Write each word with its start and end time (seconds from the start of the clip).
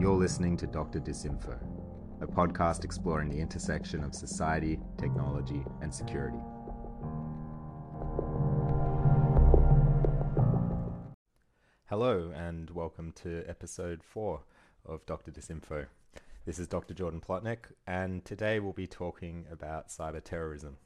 You're 0.00 0.16
listening 0.16 0.56
to 0.56 0.66
Dr. 0.66 0.98
Disinfo, 0.98 1.58
a 2.22 2.26
podcast 2.26 2.84
exploring 2.84 3.28
the 3.28 3.38
intersection 3.38 4.02
of 4.02 4.14
society, 4.14 4.80
technology, 4.96 5.62
and 5.82 5.94
security. 5.94 6.38
Hello, 11.90 12.32
and 12.34 12.70
welcome 12.70 13.12
to 13.16 13.44
episode 13.46 14.02
4 14.02 14.40
of 14.86 15.04
Dr. 15.04 15.32
Disinfo. 15.32 15.84
This 16.46 16.58
is 16.58 16.66
Dr. 16.66 16.94
Jordan 16.94 17.20
Plotnek, 17.20 17.66
and 17.86 18.24
today 18.24 18.58
we'll 18.58 18.72
be 18.72 18.86
talking 18.86 19.44
about 19.52 19.88
cyber 19.88 20.24
terrorism. 20.24 20.78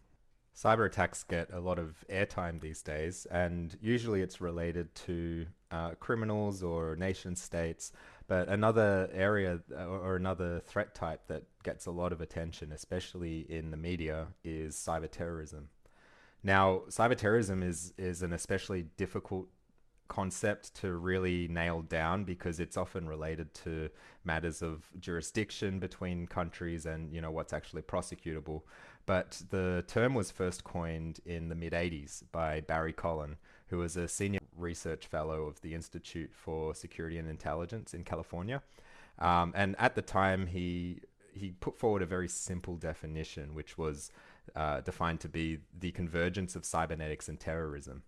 Cyber 0.57 0.87
attacks 0.87 1.25
get 1.25 1.53
a 1.53 1.59
lot 1.59 1.81
of 1.81 2.05
airtime 2.09 2.61
these 2.61 2.81
days, 2.81 3.27
and 3.29 3.77
usually 3.81 4.23
it's 4.23 4.41
related 4.41 4.95
to 4.95 5.47
uh, 5.73 5.91
criminals 5.99 6.63
or 6.63 6.95
nation 6.95 7.35
states. 7.35 7.91
But 8.29 8.49
another 8.49 9.11
area 9.13 9.61
uh, 9.77 9.87
or 9.87 10.15
another 10.15 10.61
threat 10.61 10.95
type 10.95 11.27
that 11.27 11.43
gets 11.65 11.87
a 11.87 11.91
lot 11.91 12.13
of 12.13 12.21
attention, 12.21 12.71
especially 12.71 13.41
in 13.49 13.73
the 13.73 13.77
media, 13.77 14.29
is 14.45 14.77
cyber 14.77 15.11
terrorism. 15.11 15.71
Now, 16.45 16.83
cyber 16.89 17.17
terrorism 17.17 17.63
is, 17.63 17.93
is 17.99 18.23
an 18.23 18.33
especially 18.33 18.87
difficult 18.97 19.49
concept 20.09 20.75
to 20.75 20.93
really 20.93 21.49
nail 21.49 21.81
down 21.81 22.25
because 22.25 22.61
it's 22.61 22.77
often 22.77 23.09
related 23.09 23.53
to 23.55 23.89
matters 24.23 24.63
of 24.63 24.89
jurisdiction 25.01 25.79
between 25.79 26.27
countries 26.27 26.85
and 26.85 27.11
you 27.13 27.21
know 27.23 27.31
what's 27.31 27.55
actually 27.55 27.81
prosecutable 27.83 28.63
but 29.07 29.43
the 29.51 29.85
term 29.87 30.15
was 30.15 30.31
first 30.31 30.65
coined 30.65 31.21
in 31.25 31.49
the 31.49 31.55
mid 31.55 31.73
80s 31.73 32.23
by 32.33 32.61
Barry 32.61 32.93
Collin 32.93 33.37
who 33.69 33.79
was 33.79 33.97
a 33.97 34.07
senior 34.09 34.41
research 34.57 35.07
fellow 35.07 35.45
of 35.45 35.61
the 35.63 35.75
Institute 35.75 36.31
for 36.33 36.75
Security 36.75 37.19
and 37.19 37.29
Intelligence 37.29 37.95
in 37.95 38.05
California. 38.05 38.63
Um, 39.19 39.53
and 39.57 39.75
at 39.79 39.95
the 39.95 40.03
time 40.03 40.47
he 40.47 41.01
he 41.33 41.51
put 41.51 41.77
forward 41.77 42.03
a 42.03 42.07
very 42.07 42.29
simple 42.29 42.77
definition 42.77 43.55
which 43.55 43.77
was 43.77 44.13
uh, 44.55 44.81
defined 44.81 45.21
to 45.21 45.29
be 45.29 45.59
the 45.77 45.91
convergence 45.91 46.55
of 46.55 46.65
cybernetics 46.65 47.29
and 47.29 47.41
terrorism 47.41 48.03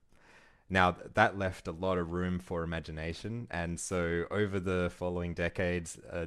now, 0.68 0.96
that 1.14 1.38
left 1.38 1.68
a 1.68 1.72
lot 1.72 1.96
of 1.96 2.10
room 2.10 2.40
for 2.40 2.64
imagination. 2.64 3.46
And 3.50 3.78
so, 3.78 4.24
over 4.30 4.58
the 4.58 4.90
following 4.94 5.32
decades, 5.32 5.98
a 6.10 6.26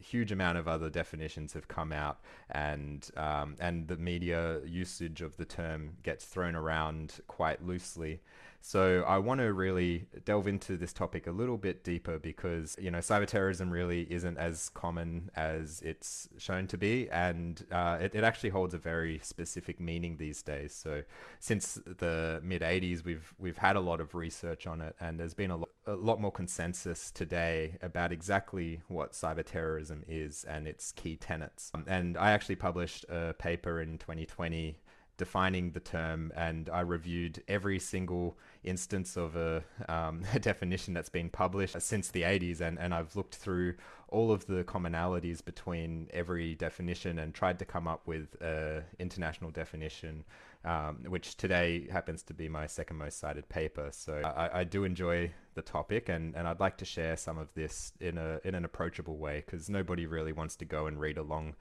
huge 0.00 0.30
amount 0.30 0.58
of 0.58 0.68
other 0.68 0.88
definitions 0.88 1.54
have 1.54 1.66
come 1.66 1.92
out, 1.92 2.20
and, 2.50 3.08
um, 3.16 3.56
and 3.58 3.88
the 3.88 3.96
media 3.96 4.60
usage 4.64 5.22
of 5.22 5.36
the 5.36 5.44
term 5.44 5.96
gets 6.04 6.24
thrown 6.24 6.54
around 6.54 7.20
quite 7.26 7.66
loosely. 7.66 8.20
So 8.62 9.04
I 9.06 9.18
want 9.18 9.40
to 9.40 9.52
really 9.52 10.06
delve 10.24 10.46
into 10.46 10.76
this 10.76 10.92
topic 10.92 11.26
a 11.26 11.30
little 11.30 11.56
bit 11.56 11.82
deeper 11.82 12.18
because 12.18 12.76
you 12.78 12.90
know 12.90 12.98
cyber 12.98 13.26
terrorism 13.26 13.70
really 13.70 14.06
isn't 14.10 14.36
as 14.36 14.68
common 14.70 15.30
as 15.34 15.80
it's 15.82 16.28
shown 16.38 16.66
to 16.68 16.78
be, 16.78 17.08
and 17.10 17.64
uh, 17.72 17.98
it, 18.00 18.14
it 18.14 18.22
actually 18.22 18.50
holds 18.50 18.74
a 18.74 18.78
very 18.78 19.18
specific 19.22 19.80
meaning 19.80 20.18
these 20.18 20.42
days. 20.42 20.74
So 20.74 21.02
since 21.38 21.80
the 21.84 22.40
mid 22.44 22.62
'80s, 22.62 23.04
we've 23.04 23.32
we've 23.38 23.58
had 23.58 23.76
a 23.76 23.80
lot 23.80 24.00
of 24.00 24.14
research 24.14 24.66
on 24.66 24.80
it, 24.82 24.94
and 25.00 25.18
there's 25.18 25.34
been 25.34 25.50
a 25.50 25.56
lot, 25.56 25.70
a 25.86 25.94
lot 25.94 26.20
more 26.20 26.32
consensus 26.32 27.10
today 27.10 27.78
about 27.82 28.12
exactly 28.12 28.82
what 28.88 29.12
cyber 29.12 29.44
terrorism 29.44 30.04
is 30.06 30.44
and 30.44 30.68
its 30.68 30.92
key 30.92 31.16
tenets. 31.16 31.72
And 31.86 32.16
I 32.18 32.32
actually 32.32 32.56
published 32.56 33.06
a 33.08 33.34
paper 33.34 33.80
in 33.80 33.96
2020 33.98 34.76
defining 35.20 35.70
the 35.72 35.80
term, 35.80 36.32
and 36.34 36.70
I 36.70 36.80
reviewed 36.80 37.42
every 37.46 37.78
single 37.78 38.38
instance 38.64 39.18
of 39.18 39.36
a, 39.36 39.62
um, 39.86 40.24
a, 40.34 40.38
definition 40.38 40.94
that's 40.94 41.10
been 41.10 41.28
published 41.28 41.78
since 41.82 42.08
the 42.08 42.22
80s, 42.22 42.62
and, 42.62 42.78
and 42.78 42.94
I've 42.94 43.14
looked 43.14 43.34
through 43.34 43.74
all 44.08 44.32
of 44.32 44.46
the 44.46 44.64
commonalities 44.64 45.44
between 45.44 46.08
every 46.14 46.54
definition 46.54 47.18
and 47.18 47.34
tried 47.34 47.58
to 47.58 47.66
come 47.66 47.86
up 47.86 48.06
with 48.06 48.34
an 48.40 48.82
international 48.98 49.50
definition, 49.50 50.24
um, 50.64 51.04
which 51.06 51.36
today 51.36 51.86
happens 51.92 52.22
to 52.22 52.32
be 52.32 52.48
my 52.48 52.66
second 52.66 52.96
most 52.96 53.20
cited 53.20 53.46
paper. 53.50 53.90
So 53.92 54.22
I, 54.24 54.60
I 54.60 54.64
do 54.64 54.84
enjoy 54.84 55.32
the 55.52 55.62
topic, 55.62 56.08
and, 56.08 56.34
and 56.34 56.48
I'd 56.48 56.60
like 56.60 56.78
to 56.78 56.86
share 56.86 57.18
some 57.18 57.36
of 57.36 57.52
this 57.52 57.92
in 58.00 58.16
a 58.16 58.40
in 58.42 58.54
an 58.54 58.64
approachable 58.64 59.18
way 59.18 59.42
because 59.44 59.68
nobody 59.68 60.06
really 60.06 60.32
wants 60.32 60.56
to 60.56 60.64
go 60.64 60.86
and 60.86 60.98
read 60.98 61.18
a 61.18 61.22
long 61.22 61.56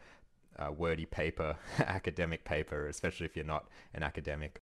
uh, 0.60 0.72
wordy 0.72 1.06
paper, 1.06 1.56
academic 1.80 2.44
paper, 2.44 2.88
especially 2.88 3.26
if 3.26 3.36
you're 3.36 3.46
not 3.46 3.68
an 3.94 4.04
academic. 4.04 4.62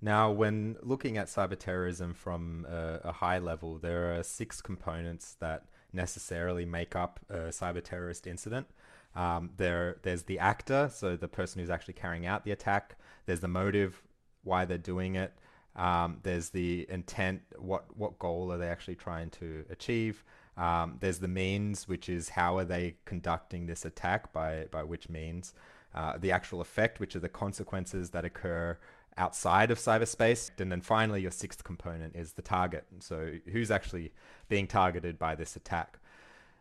Now, 0.00 0.30
when 0.30 0.76
looking 0.82 1.16
at 1.16 1.28
cyber 1.28 1.58
terrorism 1.58 2.12
from 2.12 2.66
a, 2.68 3.00
a, 3.04 3.12
high 3.12 3.38
level, 3.38 3.78
there 3.78 4.14
are 4.14 4.22
six 4.22 4.60
components 4.60 5.36
that 5.40 5.64
necessarily 5.92 6.66
make 6.66 6.94
up 6.94 7.20
a 7.30 7.48
cyber 7.48 7.82
terrorist 7.82 8.26
incident. 8.26 8.66
Um, 9.14 9.50
there, 9.56 9.96
there's 10.02 10.24
the 10.24 10.38
actor, 10.38 10.90
so 10.92 11.16
the 11.16 11.28
person 11.28 11.60
who's 11.60 11.70
actually 11.70 11.94
carrying 11.94 12.26
out 12.26 12.44
the 12.44 12.50
attack. 12.50 12.96
There's 13.24 13.40
the 13.40 13.48
motive, 13.48 14.02
why 14.42 14.64
they're 14.66 14.76
doing 14.76 15.14
it. 15.14 15.32
Um, 15.76 16.18
there's 16.22 16.50
the 16.50 16.86
intent, 16.88 17.42
what 17.56 17.84
what 17.96 18.18
goal 18.18 18.52
are 18.52 18.58
they 18.58 18.68
actually 18.68 18.96
trying 18.96 19.30
to 19.30 19.64
achieve? 19.70 20.24
Um, 20.56 20.98
there's 21.00 21.18
the 21.18 21.28
means, 21.28 21.88
which 21.88 22.08
is 22.08 22.28
how 22.28 22.58
are 22.58 22.64
they 22.64 22.96
conducting 23.04 23.66
this 23.66 23.84
attack, 23.84 24.32
by, 24.32 24.66
by 24.70 24.82
which 24.82 25.08
means. 25.08 25.54
Uh, 25.94 26.16
the 26.18 26.32
actual 26.32 26.60
effect, 26.60 26.98
which 26.98 27.14
are 27.14 27.20
the 27.20 27.28
consequences 27.28 28.10
that 28.10 28.24
occur 28.24 28.76
outside 29.16 29.70
of 29.70 29.78
cyberspace. 29.78 30.50
And 30.58 30.70
then 30.70 30.80
finally, 30.80 31.22
your 31.22 31.30
sixth 31.30 31.62
component 31.64 32.16
is 32.16 32.32
the 32.32 32.42
target. 32.42 32.84
So, 33.00 33.34
who's 33.52 33.70
actually 33.70 34.12
being 34.48 34.66
targeted 34.66 35.18
by 35.18 35.34
this 35.34 35.56
attack? 35.56 35.98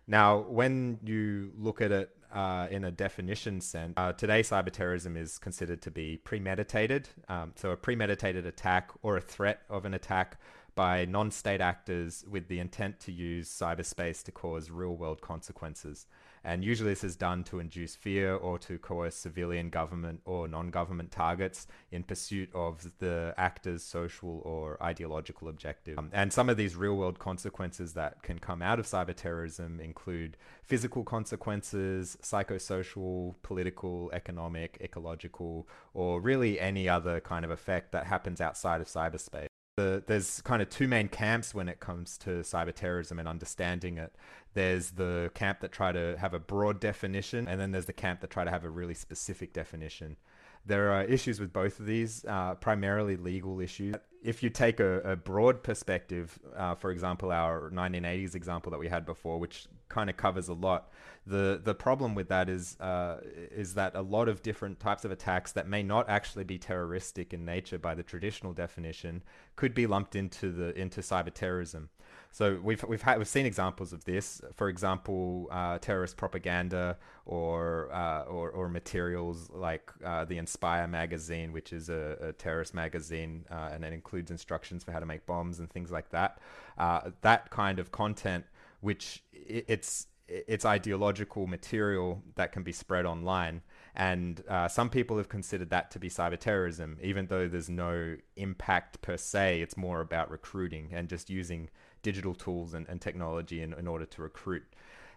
Now, 0.06 0.40
when 0.40 1.00
you 1.04 1.52
look 1.58 1.82
at 1.82 1.92
it 1.92 2.16
uh, 2.34 2.68
in 2.70 2.84
a 2.84 2.92
definition 2.92 3.62
sense, 3.62 3.94
uh, 3.98 4.14
today 4.14 4.42
cyber 4.42 4.72
terrorism 4.72 5.16
is 5.16 5.38
considered 5.40 5.82
to 5.84 5.92
be 5.92 6.18
premeditated. 6.18 7.10
Um, 7.30 7.54
so, 7.56 7.72
a 7.72 7.78
premeditated 7.78 8.46
attack 8.46 8.92
or 9.02 9.18
a 9.18 9.22
threat 9.22 9.62
of 9.70 9.86
an 9.86 9.94
attack 9.94 10.40
by 10.76 11.06
non 11.06 11.32
state 11.32 11.62
actors 11.62 12.24
with 12.30 12.48
the 12.48 12.60
intent 12.60 13.00
to 13.02 13.12
use 13.12 13.50
cyberspace 13.50 14.24
to 14.24 14.32
cause 14.32 14.70
real 14.70 14.96
world 14.96 15.22
consequences. 15.22 16.08
And 16.46 16.64
usually 16.64 16.90
this 16.90 17.06
is 17.06 17.16
done 17.16 17.46
to 17.46 17.60
induce 17.60 17.96
fear 17.96 18.36
or 18.36 18.60
to 18.60 18.78
coerce 18.78 19.16
civilian 19.16 19.70
government 19.70 20.22
or 20.26 20.48
non 20.48 20.72
government 20.72 21.12
targets 21.12 21.68
in 21.92 22.04
pursuit 22.04 22.50
of 22.54 22.92
the 23.00 23.34
actor's 23.38 23.82
social 23.82 24.42
or 24.44 24.82
ideological 24.84 25.48
objective. 25.48 25.98
Um, 25.98 26.10
and 26.12 26.34
some 26.34 26.50
of 26.50 26.58
these 26.58 26.76
real 26.76 26.96
world 26.98 27.18
consequences 27.18 27.94
that 27.94 28.24
can 28.24 28.40
come 28.40 28.62
out 28.62 28.78
of 28.78 28.86
cyber 28.86 29.16
terrorism 29.16 29.80
include 29.80 30.36
physical 30.64 31.04
consequences, 31.04 32.18
psychosocial, 32.22 33.36
political, 33.42 34.10
economic, 34.12 34.78
ecological, 34.82 35.68
or 35.94 36.20
really 36.20 36.60
any 36.60 36.90
other 36.90 37.22
kind 37.22 37.46
of 37.46 37.52
effect 37.52 37.94
that 37.94 38.06
happens 38.08 38.42
outside 38.42 38.82
of 38.82 38.88
cyberspace 38.88 39.48
the, 39.76 40.04
there's 40.06 40.42
kind 40.42 40.62
of 40.62 40.70
two 40.70 40.88
main 40.88 41.08
camps 41.08 41.54
when 41.54 41.68
it 41.68 41.80
comes 41.80 42.18
to 42.20 42.30
cyber 42.42 42.74
terrorism 42.74 43.20
and 43.20 43.28
understanding 43.28 43.98
it. 43.98 44.14
There's 44.54 44.92
the 44.92 45.32
camp 45.34 45.62
that 45.62 45.72
try 45.72 45.92
to 45.92 46.16
have 46.20 46.34
a 46.34 46.40
broad 46.40 46.80
definition, 46.80 47.48
and 47.48 47.60
then 47.60 47.72
there's 47.72 47.86
the 47.86 47.94
camp 47.94 48.22
that 48.22 48.30
try 48.30 48.44
to 48.44 48.52
have 48.52 48.64
a 48.64 48.70
really 48.70 48.94
specific 48.94 49.52
definition. 49.52 50.18
There 50.66 50.92
are 50.92 51.04
issues 51.04 51.40
with 51.40 51.52
both 51.52 51.80
of 51.80 51.88
these, 51.88 52.24
uh, 52.26 52.56
primarily 52.56 53.18
legal 53.18 53.60
issues. 53.60 53.96
If 54.24 54.44
you 54.44 54.50
take 54.50 54.80
a, 54.80 55.00
a 55.00 55.16
broad 55.16 55.64
perspective, 55.64 56.40
uh, 56.56 56.76
for 56.76 56.92
example, 56.92 57.32
our 57.32 57.70
1980s 57.72 58.36
example 58.36 58.72
that 58.72 58.80
we 58.80 58.88
had 58.88 59.06
before, 59.06 59.40
which 59.40 59.66
kind 59.94 60.10
of 60.10 60.18
covers 60.18 60.48
a 60.50 60.54
lot, 60.54 60.82
the 61.26 61.62
the 61.64 61.76
problem 61.76 62.16
with 62.16 62.28
that 62.28 62.50
is 62.50 62.78
uh, 62.82 63.18
is 63.64 63.76
that 63.76 63.96
a 63.96 64.02
lot 64.02 64.28
of 64.28 64.42
different 64.42 64.80
types 64.80 65.06
of 65.06 65.12
attacks 65.12 65.52
that 65.54 65.68
may 65.68 65.84
not 65.84 66.10
actually 66.10 66.44
be 66.44 66.58
terroristic 66.58 67.34
in 67.34 67.46
nature 67.46 67.78
by 67.78 67.94
the 67.96 68.04
traditional 68.04 68.54
definition 68.54 69.24
could 69.56 69.74
be 69.74 69.86
lumped 69.88 70.16
into 70.16 70.52
the 70.52 70.78
into 70.78 71.02
cyber 71.02 71.34
terrorism. 71.34 71.90
So 72.32 72.60
we've 72.64 72.84
we've 72.84 73.04
had 73.04 73.20
we've 73.20 73.28
seen 73.28 73.46
examples 73.46 73.94
of 73.94 74.04
this. 74.06 74.42
For 74.56 74.68
example, 74.68 75.48
uh, 75.52 75.78
terrorist 75.78 76.18
propaganda 76.18 76.98
or, 77.26 77.94
uh, 77.94 78.24
or 78.24 78.50
or 78.50 78.70
materials 78.70 79.52
like 79.54 79.92
uh, 80.04 80.26
the 80.26 80.40
Inspire 80.40 80.88
magazine, 80.88 81.54
which 81.54 81.72
is 81.72 81.90
a, 81.90 82.18
a 82.30 82.34
terrorist 82.34 82.74
magazine, 82.74 83.46
uh, 83.52 83.70
and 83.72 83.86
it 83.86 83.94
includes 83.94 84.32
instructions 84.32 84.84
for 84.84 84.92
how 84.92 85.00
to 85.00 85.06
make 85.06 85.28
bombs 85.28 85.60
and 85.60 85.70
things 85.70 85.92
like 85.92 86.10
that. 86.10 86.40
Uh, 86.78 87.12
that 87.22 87.52
kind 87.52 87.78
of 87.78 87.92
content, 87.92 88.46
which 88.84 89.24
it's 89.32 90.08
it's 90.28 90.66
ideological 90.66 91.48
material 91.48 92.24
that 92.36 92.52
can 92.52 92.64
be 92.64 92.72
spread 92.72 93.06
online. 93.06 93.62
And 93.96 94.42
uh, 94.48 94.68
some 94.68 94.90
people 94.90 95.18
have 95.18 95.30
considered 95.30 95.70
that 95.70 95.92
to 95.92 96.00
be 96.00 96.10
cyber 96.10 96.40
terrorism, 96.40 96.98
even 97.02 97.28
though 97.28 97.48
there's 97.48 97.70
no 97.70 98.16
impact 98.36 99.02
per 99.02 99.18
se. 99.18 99.62
It's 99.62 99.78
more 99.78 100.02
about 100.02 100.32
recruiting 100.32 100.90
and 100.94 101.10
just 101.10 101.30
using 101.30 101.70
digital 102.02 102.34
tools 102.34 102.74
and, 102.74 102.88
and 102.90 103.00
technology 103.00 103.62
in, 103.62 103.74
in 103.74 103.88
order 103.88 104.06
to 104.06 104.22
recruit. 104.22 104.64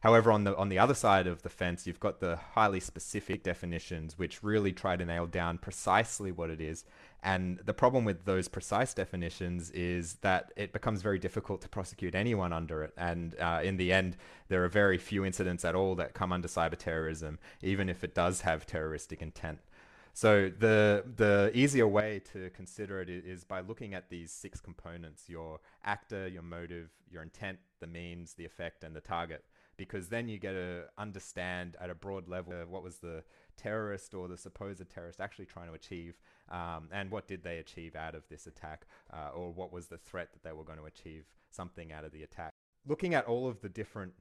However, 0.03 0.31
on 0.31 0.45
the 0.45 0.57
on 0.57 0.69
the 0.69 0.79
other 0.79 0.95
side 0.95 1.27
of 1.27 1.43
the 1.43 1.49
fence, 1.49 1.87
you've 1.87 2.01
got 2.01 2.21
the 2.21 2.37
highly 2.37 2.81
specific 2.81 3.43
definitions, 3.43 4.19
which 4.19 4.43
really 4.43 4.73
try 4.73 4.97
to 4.97 5.05
nail 5.05 5.27
down 5.27 5.59
precisely 5.59 6.31
what 6.31 6.51
it 6.51 6.61
is. 6.61 6.85
And 7.23 7.59
the 7.65 7.75
problem 7.75 8.05
with 8.05 8.25
those 8.25 8.47
precise 8.47 8.95
definitions 8.95 9.71
is 9.71 10.15
that 10.17 10.53
it 10.57 10.73
becomes 10.73 11.03
very 11.03 11.19
difficult 11.19 11.61
to 11.63 11.69
prosecute 11.69 12.15
anyone 12.15 12.53
under 12.53 12.83
it. 12.85 12.93
And 12.97 13.35
uh, 13.41 13.61
in 13.65 13.77
the 13.79 13.93
end, 13.93 14.17
there 14.49 14.65
are 14.65 14.69
very 14.69 14.99
few 14.99 15.25
incidents 15.25 15.65
at 15.65 15.75
all 15.75 15.97
that 15.97 16.15
come 16.15 16.33
under 16.33 16.47
cyber 16.47 16.77
terrorism, 16.77 17.39
even 17.63 17.89
if 17.89 18.05
it 18.05 18.15
does 18.15 18.43
have 18.43 18.65
terroristic 18.65 19.23
intent. 19.23 19.59
So 20.13 20.51
the 20.59 21.05
the 21.17 21.51
easier 21.53 21.87
way 21.87 22.23
to 22.33 22.49
consider 22.51 23.03
it 23.03 23.11
is 23.11 23.45
by 23.45 23.61
looking 23.61 23.93
at 23.93 24.09
these 24.09 24.33
six 24.33 24.61
components: 24.61 25.29
your 25.29 25.61
actor, 25.85 26.27
your 26.27 26.43
motive, 26.43 26.89
your 27.11 27.23
intent, 27.23 27.59
the 27.81 27.87
means, 27.87 28.33
the 28.33 28.47
effect, 28.47 28.83
and 28.83 28.97
the 28.97 29.03
target. 29.03 29.45
Because 29.77 30.09
then 30.09 30.27
you 30.27 30.39
get 30.39 30.53
to 30.53 30.85
understand 30.97 31.77
at 31.79 31.91
a 31.91 31.95
broad 31.95 32.29
level 32.29 32.55
what 32.67 32.83
was 32.83 32.97
the 32.97 33.25
terrorist 33.59 34.15
or 34.15 34.27
the 34.27 34.39
supposed 34.39 34.89
terrorist 34.89 35.21
actually 35.21 35.45
trying 35.45 35.69
to 35.69 35.75
achieve, 35.75 36.15
um, 36.51 36.89
and 36.93 37.11
what 37.11 37.27
did 37.27 37.43
they 37.43 37.59
achieve 37.59 37.97
out 37.97 38.15
of 38.15 38.29
this 38.29 38.47
attack, 38.47 38.87
uh, 39.13 39.31
or 39.35 39.51
what 39.51 39.73
was 39.73 39.87
the 39.87 39.99
threat 39.99 40.33
that 40.33 40.43
they 40.43 40.53
were 40.53 40.65
going 40.65 40.79
to 40.79 40.85
achieve 40.85 41.25
something 41.51 41.93
out 41.93 42.05
of 42.05 42.13
the 42.13 42.23
attack. 42.23 42.53
Looking 42.87 43.15
at 43.15 43.27
all 43.27 43.49
of 43.49 43.61
the 43.61 43.69
different 43.69 44.15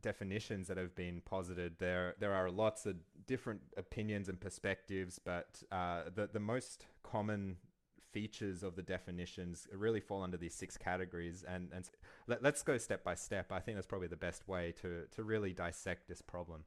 definitions 0.00 0.68
that 0.68 0.76
have 0.76 0.94
been 0.94 1.20
posited. 1.24 1.74
There 1.78 2.14
there 2.18 2.32
are 2.32 2.50
lots 2.50 2.86
of 2.86 2.96
different 3.26 3.60
opinions 3.76 4.28
and 4.28 4.40
perspectives, 4.40 5.18
but 5.18 5.62
uh, 5.70 6.04
the 6.14 6.28
the 6.32 6.40
most 6.40 6.86
common 7.02 7.56
features 8.12 8.64
of 8.64 8.74
the 8.74 8.82
definitions 8.82 9.68
really 9.72 10.00
fall 10.00 10.22
under 10.22 10.36
these 10.36 10.54
six 10.54 10.76
categories. 10.76 11.44
And 11.46 11.70
and 11.72 11.88
let, 12.26 12.44
us 12.44 12.62
go 12.62 12.78
step 12.78 13.04
by 13.04 13.14
step. 13.14 13.52
I 13.52 13.60
think 13.60 13.76
that's 13.76 13.86
probably 13.86 14.08
the 14.08 14.16
best 14.16 14.48
way 14.48 14.72
to 14.80 15.04
to 15.10 15.22
really 15.22 15.52
dissect 15.52 16.08
this 16.08 16.22
problem. 16.22 16.64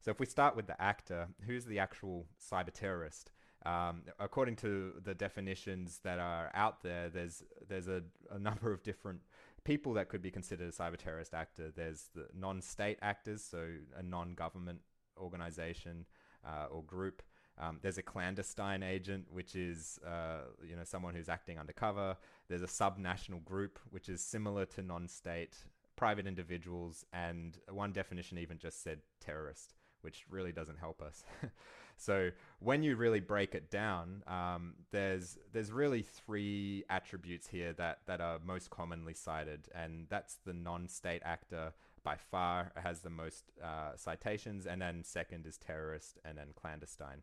So 0.00 0.10
if 0.12 0.20
we 0.20 0.26
start 0.26 0.54
with 0.54 0.68
the 0.68 0.80
actor, 0.80 1.28
who's 1.46 1.64
the 1.64 1.80
actual 1.80 2.26
cyber 2.40 2.72
terrorist? 2.72 3.32
Um, 3.66 4.02
according 4.20 4.56
to 4.56 4.94
the 5.02 5.14
definitions 5.14 6.00
that 6.04 6.18
are 6.18 6.50
out 6.54 6.82
there, 6.82 7.08
there's 7.08 7.42
there's 7.68 7.88
a, 7.88 8.02
a 8.30 8.38
number 8.38 8.72
of 8.72 8.82
different 8.82 9.20
people 9.64 9.92
that 9.94 10.08
could 10.08 10.22
be 10.22 10.30
considered 10.30 10.68
a 10.68 10.72
cyber 10.72 10.96
terrorist 10.96 11.34
actor. 11.34 11.72
There's 11.74 12.08
the 12.14 12.28
non-state 12.34 12.98
actors, 13.02 13.42
so 13.42 13.66
a 13.96 14.02
non-government 14.02 14.80
organization 15.18 16.06
uh, 16.46 16.66
or 16.70 16.82
group. 16.84 17.22
Um, 17.60 17.78
there's 17.82 17.98
a 17.98 18.02
clandestine 18.02 18.84
agent, 18.84 19.26
which 19.30 19.56
is 19.56 19.98
uh, 20.06 20.42
you 20.64 20.76
know 20.76 20.84
someone 20.84 21.14
who's 21.14 21.28
acting 21.28 21.58
undercover. 21.58 22.16
There's 22.48 22.62
a 22.62 22.66
subnational 22.66 23.44
group, 23.44 23.78
which 23.90 24.08
is 24.08 24.20
similar 24.20 24.64
to 24.66 24.82
non-state 24.82 25.56
private 25.96 26.28
individuals, 26.28 27.04
and 27.12 27.58
one 27.68 27.92
definition 27.92 28.38
even 28.38 28.58
just 28.58 28.84
said 28.84 29.00
terrorist, 29.20 29.74
which 30.02 30.24
really 30.30 30.52
doesn't 30.52 30.78
help 30.78 31.02
us. 31.02 31.24
So 31.98 32.30
when 32.60 32.82
you 32.82 32.96
really 32.96 33.20
break 33.20 33.54
it 33.54 33.70
down, 33.70 34.22
um, 34.26 34.74
there's 34.92 35.36
there's 35.52 35.72
really 35.72 36.02
three 36.02 36.84
attributes 36.88 37.48
here 37.48 37.72
that 37.74 37.98
that 38.06 38.20
are 38.20 38.38
most 38.44 38.70
commonly 38.70 39.14
cited, 39.14 39.68
and 39.74 40.06
that's 40.08 40.38
the 40.46 40.54
non-state 40.54 41.22
actor 41.24 41.72
by 42.04 42.16
far 42.16 42.72
has 42.76 43.00
the 43.00 43.10
most 43.10 43.50
uh, 43.62 43.96
citations, 43.96 44.66
and 44.66 44.80
then 44.80 45.02
second 45.02 45.44
is 45.44 45.58
terrorist, 45.58 46.18
and 46.24 46.38
then 46.38 46.48
clandestine. 46.54 47.22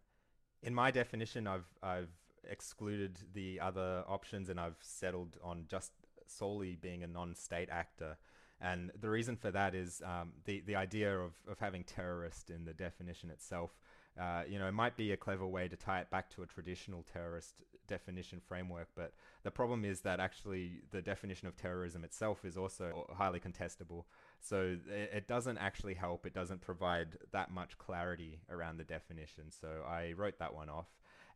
In 0.62 0.76
my 0.76 0.92
definition, 0.92 1.48
I've 1.48 1.70
I've 1.82 2.14
excluded 2.48 3.18
the 3.34 3.62
other 3.62 4.04
options, 4.08 4.50
and 4.50 4.60
I've 4.60 4.78
settled 4.82 5.38
on 5.42 5.66
just 5.70 5.94
solely 6.28 6.76
being 6.76 7.02
a 7.02 7.08
non-state 7.08 7.70
actor. 7.72 8.18
And 8.60 8.92
the 9.00 9.10
reason 9.10 9.36
for 9.36 9.52
that 9.52 9.74
is 9.74 10.02
um, 10.06 10.34
the 10.44 10.62
the 10.66 10.76
idea 10.76 11.18
of, 11.18 11.34
of 11.48 11.60
having 11.60 11.86
terrorist 11.86 12.50
in 12.50 12.66
the 12.66 12.74
definition 12.74 13.30
itself 13.30 13.72
uh, 14.20 14.44
you 14.48 14.58
know, 14.60 14.68
it 14.68 14.74
might 14.74 14.96
be 14.96 15.12
a 15.12 15.18
clever 15.18 15.46
way 15.46 15.68
to 15.68 15.76
tie 15.76 16.00
it 16.00 16.10
back 16.10 16.30
to 16.32 16.44
a 16.44 16.46
traditional 16.46 17.04
terrorist 17.12 17.56
definition 17.88 18.40
framework, 18.40 18.88
but 18.96 19.14
the 19.44 19.52
problem 19.52 19.86
is 19.86 20.02
that 20.02 20.20
actually 20.20 20.82
the 20.92 21.02
definition 21.02 21.48
of 21.48 21.56
terrorism 21.56 22.04
itself 22.04 22.46
is 22.46 22.58
also 22.58 23.08
highly 23.16 23.40
contestable. 23.40 24.06
So 24.40 24.78
it, 24.90 25.12
it 25.14 25.28
doesn't 25.28 25.58
actually 25.58 25.94
help. 25.96 26.26
It 26.26 26.34
doesn't 26.34 26.62
provide 26.62 27.18
that 27.32 27.52
much 27.52 27.78
clarity 27.78 28.40
around 28.50 28.78
the 28.78 28.84
definition. 28.84 29.46
So 29.50 29.84
I 29.88 30.14
wrote 30.14 30.40
that 30.40 30.56
one 30.56 30.70
off. 30.70 30.88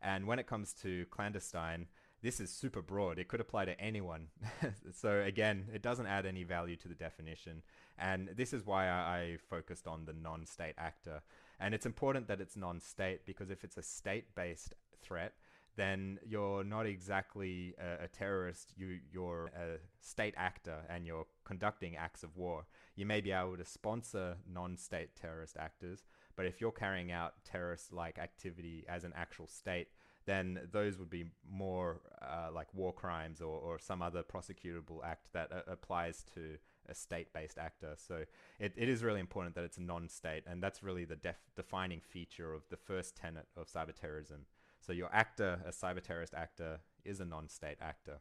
And 0.02 0.26
when 0.26 0.38
it 0.38 0.46
comes 0.46 0.72
to 0.82 1.04
clandestine, 1.10 1.86
this 2.22 2.40
is 2.40 2.50
super 2.50 2.82
broad. 2.82 3.18
It 3.18 3.28
could 3.28 3.40
apply 3.40 3.66
to 3.66 3.80
anyone. 3.80 4.28
so 4.94 5.20
again, 5.20 5.66
it 5.72 5.82
doesn't 5.82 6.06
add 6.06 6.26
any 6.26 6.44
value 6.44 6.76
to 6.76 6.88
the 6.88 6.94
definition. 6.94 7.62
And 8.00 8.30
this 8.36 8.52
is 8.52 8.64
why 8.64 8.88
I, 8.88 9.18
I 9.18 9.36
focused 9.48 9.86
on 9.86 10.06
the 10.06 10.14
non-state 10.14 10.74
actor. 10.78 11.20
And 11.60 11.74
it's 11.74 11.86
important 11.86 12.26
that 12.28 12.40
it's 12.40 12.56
non-state 12.56 13.26
because 13.26 13.50
if 13.50 13.62
it's 13.62 13.76
a 13.76 13.82
state-based 13.82 14.74
threat, 15.02 15.34
then 15.76 16.18
you're 16.26 16.64
not 16.64 16.86
exactly 16.86 17.74
a, 17.78 18.04
a, 18.04 18.08
terrorist. 18.08 18.72
You, 18.76 18.98
you're 19.12 19.46
a 19.56 19.78
state 20.00 20.34
actor 20.36 20.78
and 20.88 21.06
you're 21.06 21.26
conducting 21.44 21.96
acts 21.96 22.22
of 22.22 22.36
war. 22.36 22.64
You 22.96 23.06
may 23.06 23.20
be 23.20 23.32
able 23.32 23.56
to 23.56 23.64
sponsor 23.64 24.36
non-state 24.50 25.14
terrorist 25.14 25.56
actors, 25.58 26.04
but 26.36 26.46
if 26.46 26.60
you're 26.60 26.72
carrying 26.72 27.12
out 27.12 27.34
terrorist-like 27.44 28.18
activity 28.18 28.84
as 28.88 29.04
an 29.04 29.12
actual 29.14 29.46
state, 29.46 29.88
then 30.26 30.60
those 30.72 30.98
would 30.98 31.10
be 31.10 31.24
more 31.50 32.00
uh, 32.22 32.48
like 32.52 32.72
war 32.74 32.92
crimes 32.92 33.40
or, 33.40 33.58
or 33.58 33.78
some 33.78 34.02
other 34.02 34.22
prosecutable 34.22 35.04
act 35.04 35.28
that 35.32 35.50
uh, 35.52 35.60
applies 35.66 36.24
to 36.34 36.56
a 36.88 36.94
state-based 36.94 37.58
actor. 37.58 37.94
So 37.96 38.24
it, 38.58 38.72
it 38.76 38.88
is 38.88 39.04
really 39.04 39.20
important 39.20 39.54
that 39.54 39.64
it's 39.64 39.78
non-state, 39.78 40.44
and 40.46 40.62
that's 40.62 40.82
really 40.82 41.04
the 41.04 41.16
def- 41.16 41.50
defining 41.56 42.00
feature 42.00 42.52
of 42.52 42.62
the 42.68 42.76
first 42.76 43.16
tenet 43.16 43.46
of 43.56 43.68
cyber 43.68 43.94
terrorism. 43.94 44.46
So 44.80 44.92
your 44.92 45.10
actor, 45.12 45.60
a 45.66 45.70
cyber 45.70 46.02
terrorist 46.02 46.34
actor, 46.34 46.80
is 47.04 47.20
a 47.20 47.24
non-state 47.24 47.78
actor. 47.80 48.18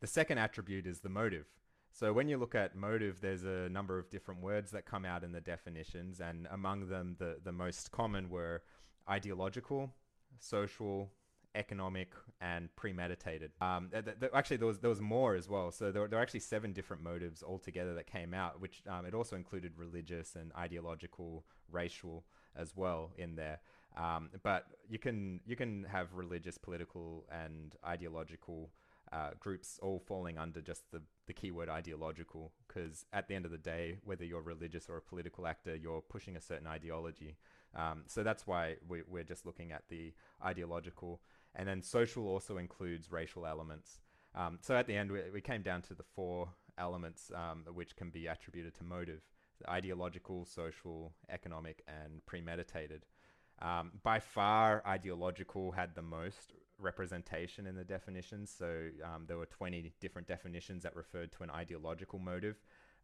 The 0.00 0.06
second 0.06 0.38
attribute 0.38 0.86
is 0.86 1.00
the 1.00 1.08
motive. 1.08 1.46
So 1.92 2.12
when 2.12 2.28
you 2.28 2.38
look 2.38 2.54
at 2.54 2.76
motive, 2.76 3.20
there's 3.20 3.44
a 3.44 3.68
number 3.68 3.98
of 3.98 4.10
different 4.10 4.42
words 4.42 4.70
that 4.70 4.86
come 4.86 5.04
out 5.04 5.24
in 5.24 5.32
the 5.32 5.40
definitions, 5.40 6.20
and 6.20 6.46
among 6.50 6.88
them, 6.88 7.16
the, 7.18 7.38
the 7.42 7.52
most 7.52 7.90
common 7.90 8.30
were 8.30 8.62
ideological, 9.08 9.90
social, 10.38 11.10
economic, 11.54 12.12
and 12.40 12.74
premeditated. 12.76 13.50
Um, 13.60 13.90
th- 13.92 14.04
th- 14.04 14.32
actually, 14.34 14.56
there 14.58 14.66
was 14.66 14.78
there 14.78 14.90
was 14.90 15.00
more 15.00 15.34
as 15.34 15.48
well. 15.48 15.70
So 15.70 15.90
there, 15.90 16.08
there 16.08 16.18
were 16.18 16.22
actually 16.22 16.40
seven 16.40 16.72
different 16.72 17.02
motives 17.02 17.42
altogether 17.42 17.94
that 17.94 18.06
came 18.06 18.34
out, 18.34 18.60
which 18.60 18.82
um, 18.88 19.04
it 19.04 19.14
also 19.14 19.36
included 19.36 19.72
religious 19.76 20.36
and 20.36 20.52
ideological, 20.56 21.44
racial 21.70 22.24
as 22.56 22.76
well 22.76 23.12
in 23.16 23.36
there. 23.36 23.60
Um, 23.96 24.30
but 24.42 24.66
you 24.88 24.98
can 24.98 25.40
you 25.46 25.56
can 25.56 25.84
have 25.84 26.14
religious, 26.14 26.56
political, 26.58 27.26
and 27.30 27.74
ideological 27.84 28.70
uh, 29.12 29.30
groups 29.40 29.78
all 29.82 29.98
falling 29.98 30.38
under 30.38 30.60
just 30.60 30.90
the, 30.92 31.02
the 31.26 31.32
keyword 31.32 31.68
ideological 31.68 32.52
because 32.68 33.04
at 33.12 33.26
the 33.26 33.34
end 33.34 33.44
of 33.44 33.50
the 33.50 33.58
day, 33.58 33.96
whether 34.04 34.24
you're 34.24 34.42
religious 34.42 34.88
or 34.88 34.96
a 34.96 35.02
political 35.02 35.46
actor, 35.46 35.74
you're 35.74 36.00
pushing 36.00 36.36
a 36.36 36.40
certain 36.40 36.66
ideology. 36.66 37.36
Um, 37.74 38.04
so 38.06 38.22
that's 38.22 38.46
why 38.46 38.76
we, 38.88 39.02
we're 39.08 39.24
just 39.24 39.46
looking 39.46 39.72
at 39.72 39.82
the 39.88 40.12
ideological. 40.44 41.20
And 41.54 41.68
then 41.68 41.82
social 41.82 42.26
also 42.26 42.58
includes 42.58 43.10
racial 43.10 43.46
elements. 43.46 44.00
Um, 44.34 44.58
so 44.60 44.76
at 44.76 44.86
the 44.86 44.96
end, 44.96 45.10
we, 45.10 45.20
we, 45.32 45.40
came 45.40 45.62
down 45.62 45.82
to 45.82 45.94
the 45.94 46.04
four 46.14 46.48
elements 46.78 47.32
um, 47.34 47.64
which 47.74 47.96
can 47.96 48.10
be 48.10 48.28
attributed 48.28 48.74
to 48.76 48.84
motive 48.84 49.22
ideological, 49.68 50.44
social, 50.44 51.12
economic, 51.28 51.82
and 51.86 52.24
premeditated. 52.26 53.04
Um, 53.60 53.92
by 54.02 54.20
far, 54.20 54.82
ideological 54.86 55.72
had 55.72 55.94
the 55.94 56.02
most 56.02 56.54
representation 56.78 57.66
in 57.66 57.76
the 57.76 57.84
definitions. 57.84 58.54
So 58.56 58.88
um, 59.04 59.24
there 59.26 59.36
were 59.36 59.46
20 59.46 59.92
different 60.00 60.26
definitions 60.26 60.82
that 60.84 60.96
referred 60.96 61.32
to 61.32 61.42
an 61.42 61.50
ideological 61.50 62.18
motive. 62.18 62.56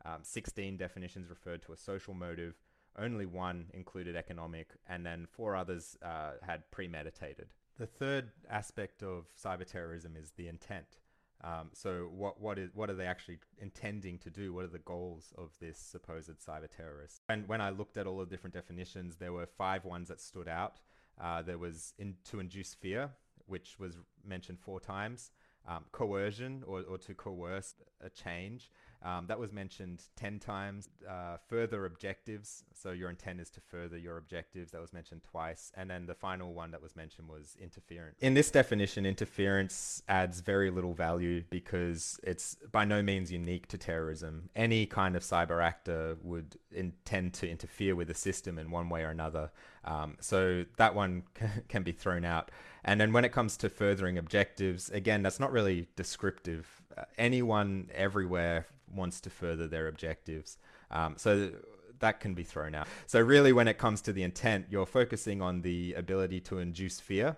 Um, 0.04 0.20
16 0.22 0.76
definitions 0.76 1.28
referred 1.28 1.62
to 1.62 1.72
a 1.72 1.76
social 1.76 2.14
motive. 2.14 2.54
Only 2.98 3.26
one 3.26 3.66
included 3.74 4.16
economic, 4.16 4.68
and 4.88 5.04
then 5.04 5.26
four 5.30 5.54
others 5.54 5.98
uh, 6.02 6.32
had 6.42 6.70
premeditated. 6.70 7.48
The 7.78 7.86
third 7.86 8.30
aspect 8.50 9.02
of 9.02 9.26
cyber 9.36 9.66
terrorism 9.66 10.16
is 10.16 10.32
the 10.32 10.48
intent. 10.48 10.98
Um, 11.44 11.70
so 11.74 12.08
what 12.10 12.40
what 12.40 12.58
is 12.58 12.70
what 12.74 12.88
are 12.90 12.94
they 12.94 13.06
actually 13.06 13.38
intending 13.58 14.18
to 14.20 14.30
do? 14.30 14.54
What 14.54 14.64
are 14.64 14.68
the 14.68 14.78
goals 14.78 15.32
of 15.36 15.50
this 15.60 15.78
supposed 15.78 16.38
cyber 16.40 16.68
terrorist? 16.74 17.20
And 17.28 17.46
when 17.46 17.60
I 17.60 17.70
looked 17.70 17.96
at 17.98 18.06
all 18.06 18.18
the 18.18 18.26
different 18.26 18.54
definitions, 18.54 19.16
there 19.16 19.32
were 19.32 19.46
five 19.46 19.84
ones 19.84 20.08
that 20.08 20.20
stood 20.20 20.48
out. 20.48 20.80
Uh, 21.20 21.42
there 21.42 21.58
was 21.58 21.92
in, 21.98 22.16
to 22.24 22.40
induce 22.40 22.74
fear, 22.74 23.10
which 23.46 23.78
was 23.78 23.98
mentioned 24.24 24.58
four 24.58 24.80
times. 24.80 25.30
um, 25.68 25.84
coercion 25.92 26.62
or, 26.66 26.82
or 26.82 26.98
to 26.98 27.14
coerce 27.14 27.74
a 28.00 28.10
change. 28.10 28.70
Um, 29.06 29.26
that 29.28 29.38
was 29.38 29.52
mentioned 29.52 30.02
10 30.16 30.40
times. 30.40 30.88
Uh, 31.08 31.36
further 31.48 31.86
objectives. 31.86 32.64
So 32.74 32.90
your 32.90 33.08
intent 33.08 33.40
is 33.40 33.48
to 33.50 33.60
further 33.60 33.96
your 33.96 34.16
objectives. 34.16 34.72
That 34.72 34.80
was 34.80 34.92
mentioned 34.92 35.22
twice. 35.30 35.70
And 35.76 35.88
then 35.88 36.06
the 36.06 36.14
final 36.14 36.52
one 36.52 36.72
that 36.72 36.82
was 36.82 36.96
mentioned 36.96 37.28
was 37.28 37.56
interference. 37.60 38.16
In 38.20 38.34
this 38.34 38.50
definition, 38.50 39.06
interference 39.06 40.02
adds 40.08 40.40
very 40.40 40.72
little 40.72 40.92
value 40.92 41.44
because 41.50 42.18
it's 42.24 42.56
by 42.72 42.84
no 42.84 43.00
means 43.00 43.30
unique 43.30 43.68
to 43.68 43.78
terrorism. 43.78 44.50
Any 44.56 44.86
kind 44.86 45.14
of 45.14 45.22
cyber 45.22 45.62
actor 45.62 46.16
would 46.22 46.56
intend 46.72 47.34
to 47.34 47.48
interfere 47.48 47.94
with 47.94 48.08
the 48.08 48.14
system 48.14 48.58
in 48.58 48.72
one 48.72 48.88
way 48.88 49.04
or 49.04 49.10
another. 49.10 49.52
Um, 49.84 50.16
so 50.18 50.64
that 50.78 50.96
one 50.96 51.22
can 51.68 51.84
be 51.84 51.92
thrown 51.92 52.24
out. 52.24 52.50
And 52.84 53.00
then 53.00 53.12
when 53.12 53.24
it 53.24 53.30
comes 53.30 53.56
to 53.58 53.68
furthering 53.68 54.18
objectives, 54.18 54.90
again, 54.90 55.22
that's 55.22 55.38
not 55.38 55.52
really 55.52 55.86
descriptive. 55.94 56.82
Uh, 56.96 57.04
anyone 57.18 57.88
everywhere 57.94 58.66
wants 58.92 59.20
to 59.22 59.30
further 59.30 59.66
their 59.66 59.88
objectives. 59.88 60.58
Um, 60.90 61.14
so 61.16 61.50
that 61.98 62.20
can 62.20 62.34
be 62.34 62.42
thrown 62.42 62.74
out. 62.74 62.88
So 63.06 63.20
really, 63.20 63.52
when 63.52 63.68
it 63.68 63.78
comes 63.78 64.00
to 64.02 64.12
the 64.12 64.22
intent, 64.22 64.66
you're 64.70 64.86
focusing 64.86 65.40
on 65.42 65.62
the 65.62 65.94
ability 65.94 66.40
to 66.40 66.58
induce 66.58 67.00
fear 67.00 67.36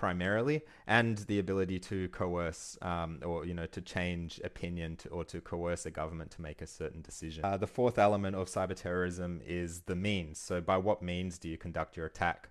primarily 0.00 0.62
and 0.86 1.18
the 1.18 1.38
ability 1.38 1.78
to 1.78 2.08
coerce 2.08 2.78
um, 2.80 3.20
or 3.22 3.44
you 3.44 3.52
know 3.52 3.66
to 3.66 3.82
change 3.82 4.40
opinion 4.42 4.96
to, 4.96 5.10
or 5.10 5.24
to 5.24 5.42
coerce 5.42 5.84
a 5.84 5.90
government 5.90 6.30
to 6.30 6.40
make 6.40 6.62
a 6.62 6.66
certain 6.66 7.02
decision 7.02 7.44
uh, 7.44 7.58
the 7.58 7.66
fourth 7.66 7.98
element 7.98 8.34
of 8.34 8.48
cyber 8.48 8.74
terrorism 8.74 9.42
is 9.46 9.82
the 9.82 9.94
means 9.94 10.38
so 10.38 10.58
by 10.58 10.78
what 10.78 11.02
means 11.02 11.36
do 11.36 11.50
you 11.50 11.58
conduct 11.58 11.98
your 11.98 12.06
attack 12.06 12.48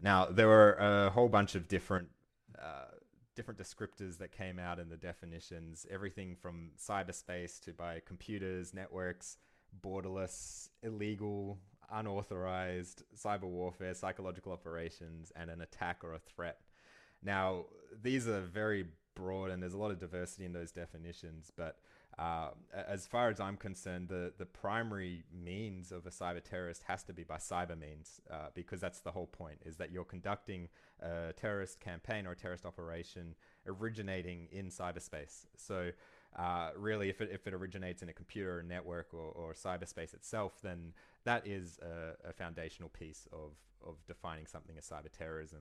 now 0.00 0.24
there 0.24 0.48
are 0.48 0.72
a 1.06 1.10
whole 1.10 1.28
bunch 1.28 1.54
of 1.54 1.68
different 1.68 2.08
uh, 2.58 2.86
different 3.36 3.60
descriptors 3.60 4.18
that 4.18 4.32
came 4.32 4.58
out 4.58 4.78
in 4.78 4.88
the 4.88 4.96
definitions 4.96 5.86
everything 5.90 6.34
from 6.34 6.70
cyberspace 6.78 7.60
to 7.60 7.72
by 7.72 8.00
computers 8.06 8.74
networks 8.74 9.36
borderless 9.82 10.70
illegal 10.82 11.58
unauthorized 11.92 13.04
cyber 13.16 13.44
warfare 13.44 13.94
psychological 13.94 14.52
operations 14.52 15.32
and 15.36 15.50
an 15.50 15.60
attack 15.60 16.02
or 16.02 16.14
a 16.14 16.18
threat. 16.18 16.60
Now, 17.22 17.66
these 18.02 18.26
are 18.26 18.40
very 18.40 18.86
broad 19.14 19.50
and 19.50 19.62
there's 19.62 19.74
a 19.74 19.78
lot 19.78 19.90
of 19.90 19.98
diversity 19.98 20.44
in 20.44 20.52
those 20.52 20.72
definitions, 20.72 21.50
but 21.56 21.78
uh, 22.18 22.48
as 22.72 23.06
far 23.06 23.28
as 23.28 23.40
I'm 23.40 23.58
concerned, 23.58 24.08
the, 24.08 24.32
the 24.38 24.46
primary 24.46 25.24
means 25.32 25.92
of 25.92 26.06
a 26.06 26.10
cyber 26.10 26.42
terrorist 26.42 26.82
has 26.86 27.02
to 27.04 27.12
be 27.12 27.24
by 27.24 27.36
cyber 27.36 27.78
means, 27.78 28.22
uh, 28.30 28.48
because 28.54 28.80
that's 28.80 29.00
the 29.00 29.10
whole 29.10 29.26
point, 29.26 29.58
is 29.66 29.76
that 29.76 29.92
you're 29.92 30.04
conducting 30.04 30.68
a 31.00 31.34
terrorist 31.34 31.78
campaign 31.78 32.26
or 32.26 32.32
a 32.32 32.36
terrorist 32.36 32.64
operation 32.64 33.34
originating 33.66 34.48
in 34.50 34.68
cyberspace. 34.68 35.44
So 35.56 35.90
uh, 36.38 36.70
really, 36.76 37.10
if 37.10 37.20
it, 37.20 37.28
if 37.32 37.46
it 37.46 37.52
originates 37.52 38.02
in 38.02 38.08
a 38.08 38.14
computer 38.14 38.62
network 38.62 39.12
or, 39.12 39.32
or 39.32 39.52
cyberspace 39.52 40.14
itself, 40.14 40.54
then 40.62 40.94
that 41.24 41.46
is 41.46 41.78
a, 41.82 42.30
a 42.30 42.32
foundational 42.32 42.88
piece 42.88 43.28
of, 43.30 43.52
of 43.86 43.96
defining 44.06 44.46
something 44.46 44.78
as 44.78 44.88
cyber 44.88 45.12
terrorism. 45.12 45.60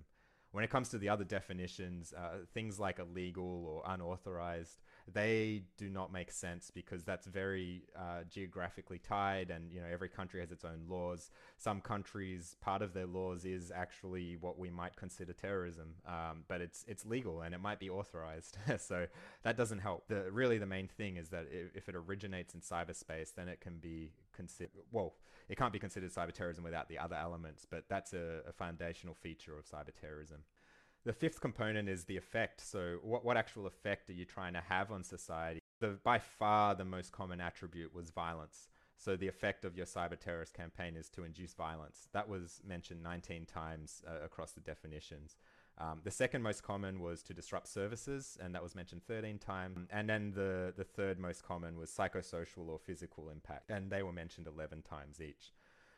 When 0.52 0.64
it 0.64 0.70
comes 0.70 0.88
to 0.90 0.98
the 0.98 1.10
other 1.10 1.26
definitions, 1.26 2.14
uh, 2.18 2.46
things 2.54 2.80
like 2.80 3.00
illegal 3.00 3.66
or 3.66 3.84
unauthorized, 3.86 4.80
they 5.12 5.64
do 5.78 5.90
not 5.90 6.12
make 6.12 6.32
sense 6.32 6.72
because 6.72 7.04
that's 7.04 7.28
very 7.28 7.84
uh, 7.96 8.24
geographically 8.30 9.00
tied, 9.00 9.52
and 9.52 9.72
you 9.72 9.80
know 9.80 9.88
every 9.92 10.10
country 10.10 10.40
has 10.40 10.52
its 10.52 10.66
own 10.66 10.86
laws. 10.88 11.30
Some 11.58 11.82
countries, 11.82 12.56
part 12.62 12.82
of 12.82 12.94
their 12.94 13.06
laws 13.06 13.46
is 13.46 13.72
actually 13.74 14.38
what 14.38 14.58
we 14.58 14.70
might 14.70 14.96
consider 14.96 15.34
terrorism, 15.34 15.96
um, 16.08 16.44
but 16.48 16.62
it's 16.62 16.84
it's 16.88 17.06
legal 17.06 17.42
and 17.42 17.54
it 17.54 17.62
might 17.62 17.80
be 17.80 17.90
authorized. 17.90 18.58
so 18.80 19.06
that 19.44 19.58
doesn't 19.58 19.80
help. 19.80 20.08
The 20.08 20.32
really 20.32 20.58
the 20.58 20.66
main 20.66 20.88
thing 20.88 21.18
is 21.18 21.30
that 21.30 21.46
if, 21.52 21.88
it 21.88 21.96
originates 21.96 22.56
in 22.56 22.62
cyberspace, 22.62 23.34
then 23.36 23.48
it 23.48 23.62
can 23.62 23.78
be 23.78 24.12
considered 24.34 24.72
well 24.92 25.14
it 25.48 25.58
can't 25.58 25.72
be 25.72 25.80
considered 25.80 26.12
cyber 26.12 26.32
terrorism 26.32 26.64
without 26.64 26.90
the 26.90 26.98
other 26.98 27.16
elements, 27.16 27.68
but 27.70 27.84
that's 27.88 28.14
a, 28.14 28.42
a 28.48 28.52
foundational 28.52 29.14
feature 29.14 29.58
of 29.58 29.66
cyber 29.66 29.94
terrorism. 30.00 30.40
The 31.06 31.14
fifth 31.14 31.40
component 31.40 31.88
is 31.88 32.06
the 32.06 32.18
effect. 32.18 32.60
So, 32.62 32.98
what, 33.04 33.24
what 33.24 33.38
actual 33.38 33.68
effect 33.68 34.10
are 34.10 34.14
you 34.14 34.26
trying 34.26 34.54
to 34.54 34.62
have 34.62 34.92
on 34.92 35.04
society? 35.04 35.62
The, 35.80 36.00
by 36.04 36.18
far, 36.18 36.74
the 36.74 36.84
most 36.84 37.12
common 37.12 37.40
attribute 37.40 37.94
was 37.94 38.10
violence. 38.10 38.70
So, 38.98 39.16
the 39.16 39.28
effect 39.28 39.66
of 39.66 39.78
your 39.78 39.86
cyber 39.86 40.20
terrorist 40.20 40.56
campaign 40.56 40.96
is 40.96 41.10
to 41.10 41.24
induce 41.24 41.54
violence. 41.54 42.08
That 42.14 42.28
was 42.28 42.60
mentioned 42.66 43.04
19 43.04 43.46
times 43.46 44.02
uh, 44.08 44.26
across 44.26 44.54
the 44.54 44.62
definitions. 44.62 45.38
Um, 45.78 46.00
the 46.04 46.12
second 46.12 46.42
most 46.42 46.64
common 46.64 47.00
was 47.00 47.22
to 47.24 47.36
disrupt 47.36 47.68
services, 47.68 48.38
and 48.42 48.56
that 48.56 48.64
was 48.64 48.74
mentioned 48.74 49.04
13 49.08 49.38
times. 49.38 49.78
And 49.92 50.10
then 50.10 50.32
the, 50.34 50.74
the 50.76 50.86
third 50.86 51.20
most 51.20 51.44
common 51.44 51.78
was 51.78 51.92
psychosocial 51.92 52.68
or 52.70 52.80
physical 52.80 53.30
impact, 53.30 53.70
and 53.70 53.92
they 53.92 54.02
were 54.02 54.14
mentioned 54.14 54.48
11 54.48 54.82
times 54.82 55.22
each. 55.22 55.52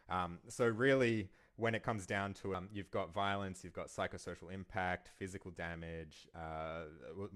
Um, 0.09 0.39
so 0.47 0.65
really, 0.67 1.29
when 1.57 1.73
it 1.73 1.81
comes 1.81 2.05
down 2.05 2.33
to 2.35 2.55
um, 2.55 2.69
you've 2.71 2.91
got 2.91 3.11
violence, 3.11 3.63
you've 3.63 3.73
got 3.73 3.87
psychosocial 3.87 4.53
impact, 4.53 5.09
physical 5.17 5.51
damage. 5.51 6.27
Uh, 6.35 6.83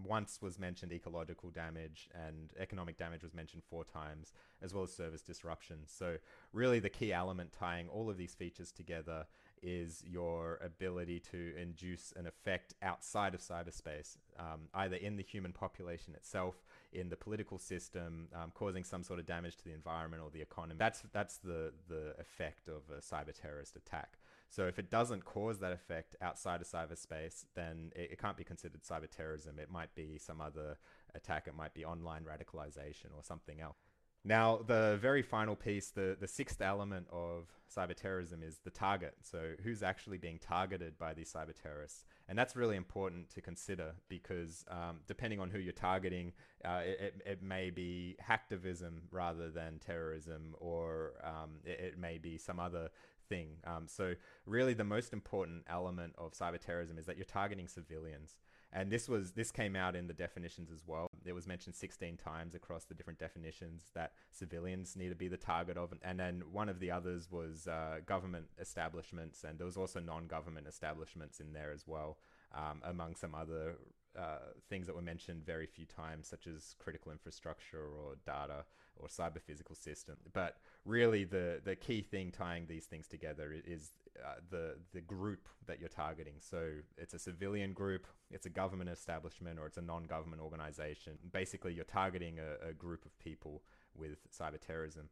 once 0.03 0.39
was 0.41 0.59
mentioned 0.59 0.93
ecological 0.93 1.49
damage, 1.49 2.07
and 2.13 2.51
economic 2.59 2.97
damage 2.97 3.23
was 3.23 3.33
mentioned 3.33 3.63
four 3.67 3.83
times, 3.83 4.33
as 4.61 4.73
well 4.73 4.83
as 4.83 4.93
service 4.93 5.21
disruption. 5.21 5.79
So 5.87 6.17
really, 6.53 6.79
the 6.79 6.89
key 6.89 7.11
element 7.11 7.51
tying 7.51 7.89
all 7.89 8.09
of 8.09 8.17
these 8.17 8.35
features 8.35 8.71
together 8.71 9.25
is 9.61 10.03
your 10.05 10.59
ability 10.63 11.19
to 11.31 11.53
induce 11.59 12.13
an 12.15 12.25
effect 12.25 12.73
outside 12.81 13.33
of 13.33 13.41
cyberspace, 13.41 14.17
um, 14.39 14.61
either 14.73 14.95
in 14.95 15.17
the 15.17 15.23
human 15.23 15.53
population 15.53 16.15
itself, 16.15 16.63
in 16.93 17.09
the 17.09 17.15
political 17.15 17.57
system, 17.57 18.27
um, 18.33 18.51
causing 18.53 18.83
some 18.83 19.03
sort 19.03 19.19
of 19.19 19.25
damage 19.25 19.55
to 19.57 19.63
the 19.63 19.73
environment 19.73 20.21
or 20.23 20.29
the 20.29 20.41
economy. 20.41 20.75
That's 20.77 21.03
that's 21.11 21.37
the 21.37 21.73
the 21.87 22.15
effect 22.19 22.67
of 22.67 22.81
a 22.95 23.01
cyber 23.01 23.33
terrorist 23.39 23.75
attack. 23.75 24.17
So 24.49 24.67
if 24.67 24.77
it 24.79 24.89
doesn't 24.91 25.23
cause 25.23 25.59
that 25.59 25.71
effect 25.71 26.17
outside 26.21 26.59
of 26.59 26.67
cyberspace, 26.67 27.45
then 27.55 27.91
it, 27.95 28.11
it 28.11 28.19
can't 28.19 28.35
be 28.35 28.43
considered 28.43 28.81
cyber 28.83 29.09
terrorism. 29.09 29.59
It 29.59 29.71
might 29.71 29.95
be 29.95 30.17
some 30.17 30.41
other 30.41 30.77
attack. 31.15 31.47
It 31.47 31.55
might 31.55 31.73
be 31.73 31.85
online 31.85 32.23
radicalization 32.23 33.15
or 33.15 33.23
something 33.23 33.61
else. 33.61 33.77
Now, 34.23 34.59
the 34.67 34.99
very 35.01 35.23
final 35.23 35.55
piece, 35.55 35.89
the, 35.89 36.15
the 36.19 36.27
sixth 36.27 36.61
element 36.61 37.07
of 37.11 37.47
cyber 37.75 37.95
terrorism 37.95 38.43
is 38.43 38.59
the 38.63 38.69
target. 38.69 39.15
So, 39.23 39.53
who's 39.63 39.81
actually 39.81 40.19
being 40.19 40.37
targeted 40.37 40.99
by 40.99 41.15
these 41.15 41.33
cyber 41.33 41.59
terrorists? 41.59 42.05
And 42.29 42.37
that's 42.37 42.55
really 42.55 42.75
important 42.75 43.31
to 43.31 43.41
consider 43.41 43.93
because 44.09 44.63
um, 44.69 44.99
depending 45.07 45.39
on 45.39 45.49
who 45.49 45.57
you're 45.57 45.73
targeting, 45.73 46.33
uh, 46.63 46.81
it, 46.83 47.21
it, 47.25 47.41
may 47.41 47.71
be 47.71 48.15
hacktivism 48.23 48.99
rather 49.09 49.49
than 49.49 49.79
terrorism, 49.79 50.55
or 50.59 51.13
um, 51.23 51.59
it, 51.65 51.79
it, 51.79 51.97
may 51.97 52.19
be 52.19 52.37
some 52.37 52.59
other 52.59 52.89
thing. 53.27 53.57
Um, 53.65 53.87
so, 53.87 54.13
really, 54.45 54.75
the 54.75 54.83
most 54.83 55.13
important 55.13 55.63
element 55.67 56.13
of 56.19 56.33
cyber 56.33 56.59
terrorism 56.59 56.99
is 56.99 57.07
that 57.07 57.17
you're 57.17 57.25
targeting 57.25 57.67
civilians 57.67 58.35
and 58.73 58.91
this 58.91 59.09
was 59.09 59.31
this 59.31 59.51
came 59.51 59.75
out 59.75 59.95
in 59.95 60.07
the 60.07 60.13
definitions 60.13 60.69
as 60.71 60.81
well. 60.85 61.07
It 61.25 61.33
was 61.33 61.47
mentioned 61.47 61.75
16 61.75 62.17
times 62.17 62.55
across 62.55 62.85
the 62.85 62.93
different 62.93 63.19
definitions 63.19 63.91
that 63.93 64.13
civilians 64.31 64.95
need 64.95 65.09
to 65.09 65.15
be 65.15 65.27
the 65.27 65.37
target 65.37 65.77
of, 65.77 65.93
and 66.01 66.19
then 66.19 66.43
one 66.51 66.69
of 66.69 66.79
the 66.79 66.91
others 66.91 67.29
was 67.31 67.67
uh, 67.67 67.99
government 68.05 68.47
establishments, 68.59 69.43
and 69.43 69.59
there 69.59 69.65
was 69.65 69.77
also 69.77 69.99
non-government 69.99 70.67
establishments 70.67 71.39
in 71.39 71.53
there 71.53 71.71
as 71.71 71.85
well, 71.85 72.17
um, 72.55 72.81
among 72.83 73.15
some 73.15 73.35
other 73.35 73.75
uh, 74.17 74.53
things 74.69 74.87
that 74.87 74.95
were 74.95 75.01
mentioned 75.01 75.45
very 75.45 75.65
few 75.65 75.85
times, 75.85 76.27
such 76.27 76.47
as 76.47 76.75
critical 76.79 77.11
infrastructure 77.11 77.83
or 77.83 78.15
data 78.25 78.65
or 78.95 79.07
cyber 79.07 79.41
physical 79.41 79.75
system. 79.75 80.17
But 80.33 80.57
really, 80.85 81.23
the 81.23 81.61
the 81.63 81.75
key 81.75 82.01
thing 82.01 82.31
tying 82.31 82.65
these 82.67 82.85
things 82.85 83.07
together 83.07 83.53
is 83.65 83.91
uh, 84.23 84.35
the 84.49 84.75
the 84.93 85.01
group 85.01 85.47
that 85.67 85.79
you're 85.79 85.89
targeting. 85.89 86.35
So 86.39 86.71
it's 86.97 87.13
a 87.13 87.19
civilian 87.19 87.73
group, 87.73 88.07
it's 88.29 88.45
a 88.45 88.49
government 88.49 88.89
establishment, 88.89 89.59
or 89.59 89.67
it's 89.67 89.77
a 89.77 89.81
non-government 89.81 90.41
organization. 90.41 91.13
Basically, 91.31 91.73
you're 91.73 91.85
targeting 91.85 92.39
a, 92.39 92.69
a 92.69 92.73
group 92.73 93.05
of 93.05 93.17
people 93.19 93.63
with 93.95 94.17
cyber 94.31 94.59
terrorism. 94.59 95.09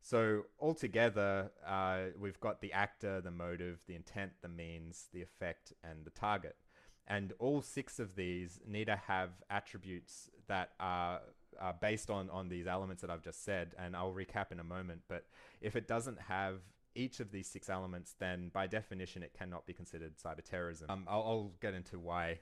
So 0.00 0.42
altogether, 0.60 1.50
uh, 1.66 2.10
we've 2.20 2.38
got 2.38 2.60
the 2.60 2.74
actor, 2.74 3.22
the 3.22 3.30
motive, 3.30 3.80
the 3.86 3.94
intent, 3.94 4.32
the 4.42 4.48
means, 4.48 5.08
the 5.14 5.22
effect, 5.22 5.72
and 5.82 6.04
the 6.04 6.10
target. 6.10 6.56
And 7.06 7.32
all 7.38 7.62
six 7.62 7.98
of 7.98 8.16
these 8.16 8.60
need 8.66 8.86
to 8.86 8.96
have 8.96 9.30
attributes 9.50 10.30
that 10.46 10.70
are, 10.80 11.20
are 11.60 11.74
based 11.80 12.10
on, 12.10 12.30
on 12.30 12.48
these 12.48 12.66
elements 12.66 13.02
that 13.02 13.10
I've 13.10 13.22
just 13.22 13.44
said. 13.44 13.74
And 13.78 13.94
I'll 13.94 14.12
recap 14.12 14.52
in 14.52 14.60
a 14.60 14.64
moment. 14.64 15.02
But 15.08 15.26
if 15.60 15.76
it 15.76 15.86
doesn't 15.86 16.20
have 16.20 16.60
each 16.94 17.20
of 17.20 17.30
these 17.30 17.46
six 17.46 17.68
elements, 17.68 18.14
then 18.18 18.50
by 18.52 18.66
definition, 18.66 19.22
it 19.22 19.34
cannot 19.36 19.66
be 19.66 19.72
considered 19.72 20.12
cyber 20.16 20.42
terrorism. 20.42 20.90
Um, 20.90 21.04
I'll, 21.08 21.22
I'll, 21.22 21.52
get 21.60 21.74
into 21.74 21.98
why 21.98 22.38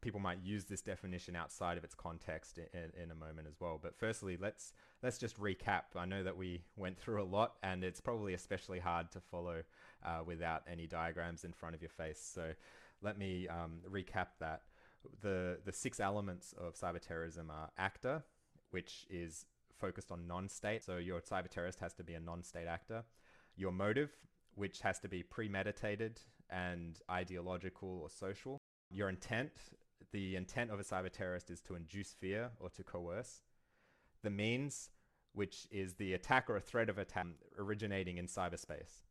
people 0.00 0.20
might 0.20 0.38
use 0.42 0.64
this 0.64 0.80
definition 0.80 1.34
outside 1.34 1.76
of 1.76 1.84
its 1.84 1.94
context 1.94 2.58
in, 2.58 3.02
in, 3.02 3.10
a 3.10 3.14
moment 3.14 3.48
as 3.48 3.56
well. 3.60 3.80
But 3.82 3.98
firstly, 3.98 4.38
let's 4.40 4.72
let's 5.02 5.18
just 5.18 5.38
recap. 5.40 5.96
I 5.96 6.04
know 6.04 6.22
that 6.22 6.36
we 6.36 6.62
went 6.76 6.98
through 6.98 7.22
a 7.22 7.24
lot, 7.24 7.54
and 7.62 7.82
it's 7.82 8.00
probably 8.00 8.34
especially 8.34 8.78
hard 8.78 9.10
to 9.12 9.20
follow 9.20 9.62
uh, 10.04 10.20
without 10.24 10.62
any 10.70 10.86
diagrams 10.86 11.44
in 11.44 11.52
front 11.52 11.74
of 11.74 11.82
your 11.82 11.90
face. 11.90 12.20
So 12.22 12.52
let 13.02 13.18
me 13.18 13.48
um, 13.48 13.80
recap 13.90 14.28
that. 14.40 14.62
the 15.22 15.58
the 15.64 15.72
six 15.72 16.00
elements 16.00 16.54
of 16.58 16.74
cyber 16.74 17.00
terrorism 17.00 17.50
are 17.50 17.70
actor, 17.78 18.24
which 18.70 19.06
is 19.10 19.46
focused 19.78 20.10
on 20.10 20.26
non-state. 20.26 20.84
So 20.84 20.96
your 20.96 21.20
cyber 21.20 21.48
terrorist 21.48 21.80
has 21.80 21.94
to 21.94 22.04
be 22.04 22.14
a 22.14 22.20
non-state 22.20 22.66
actor. 22.66 23.04
Your 23.56 23.72
motive, 23.72 24.10
which 24.54 24.80
has 24.80 24.98
to 25.00 25.08
be 25.08 25.22
premeditated 25.22 26.20
and 26.50 26.98
ideological 27.10 28.00
or 28.02 28.10
social. 28.10 28.58
Your 28.90 29.08
intent, 29.08 29.52
the 30.12 30.36
intent 30.36 30.70
of 30.70 30.80
a 30.80 30.84
cyber 30.84 31.10
terrorist 31.10 31.50
is 31.50 31.60
to 31.62 31.74
induce 31.74 32.12
fear 32.12 32.50
or 32.60 32.70
to 32.70 32.82
coerce. 32.82 33.42
The 34.22 34.30
means, 34.30 34.90
which 35.34 35.66
is 35.70 35.94
the 35.94 36.14
attack 36.14 36.48
or 36.48 36.56
a 36.56 36.60
threat 36.60 36.88
of 36.88 36.98
attack 36.98 37.26
originating 37.58 38.16
in 38.18 38.26
cyberspace. 38.26 39.02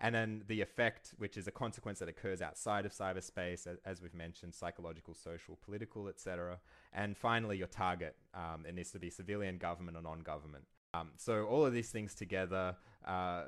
And 0.00 0.14
then 0.14 0.42
the 0.46 0.60
effect, 0.60 1.14
which 1.16 1.36
is 1.38 1.46
a 1.46 1.50
consequence 1.50 2.00
that 2.00 2.08
occurs 2.08 2.42
outside 2.42 2.84
of 2.84 2.92
cyberspace, 2.92 3.66
as, 3.84 4.02
we've 4.02 4.14
mentioned, 4.14 4.54
psychological, 4.54 5.14
social, 5.14 5.58
political, 5.64 6.08
etc. 6.08 6.58
And 6.92 7.16
finally, 7.16 7.56
your 7.56 7.66
target. 7.66 8.14
Um, 8.34 8.66
it 8.68 8.74
needs 8.74 8.90
to 8.92 8.98
be 8.98 9.08
civilian, 9.08 9.56
government, 9.56 9.96
or 9.96 10.02
non-government. 10.02 10.64
Um, 10.92 11.10
so 11.16 11.44
all 11.46 11.64
of 11.64 11.72
these 11.72 11.90
things 11.90 12.14
together 12.14 12.76
uh, 13.06 13.44